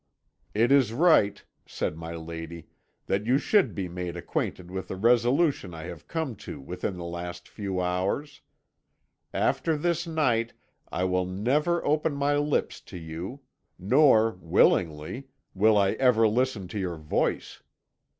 "'It 0.55 0.71
is 0.71 0.91
right,' 0.93 1.43
said 1.67 1.95
my 1.95 2.15
lady, 2.15 2.65
'that 3.05 3.27
you 3.27 3.37
should 3.37 3.75
be 3.75 3.87
made 3.87 4.17
acquainted 4.17 4.71
with 4.71 4.89
a 4.89 4.95
resolution 4.95 5.75
I 5.75 5.83
have 5.83 6.07
come 6.07 6.35
to 6.37 6.59
within 6.59 6.97
the 6.97 7.03
last 7.03 7.47
few 7.47 7.79
hours. 7.79 8.41
After 9.31 9.77
this 9.77 10.07
night 10.07 10.53
I 10.91 11.03
will 11.03 11.25
never 11.27 11.85
open 11.85 12.15
my 12.15 12.35
lips 12.35 12.79
to 12.81 12.97
you, 12.97 13.41
nor, 13.77 14.31
willingly, 14.41 15.27
will 15.53 15.77
I 15.77 15.91
ever 15.91 16.27
listen 16.27 16.67
to 16.69 16.79
your 16.79 16.97
voice. 16.97 17.61